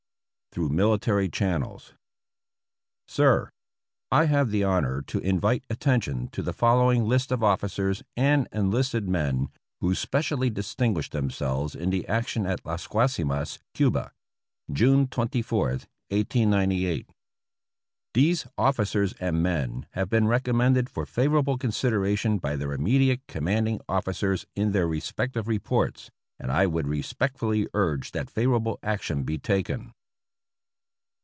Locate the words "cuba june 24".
13.73-15.67